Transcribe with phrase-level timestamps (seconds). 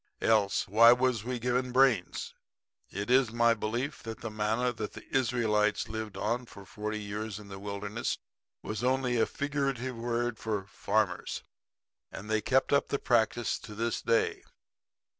[0.23, 2.33] Else why was we given brains?
[2.89, 7.37] It is my belief that the manna that the Israelites lived on for forty years
[7.37, 8.17] in the wilderness
[8.63, 11.43] was only a figurative word for farmers;
[12.11, 14.41] and they kept up the practice to this day.